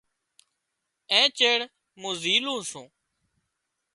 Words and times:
اين 1.11 1.27
چيڙ 1.37 1.59
مُون 2.01 2.13
زِيلُون 2.21 2.61
سُون۔ 2.69 2.85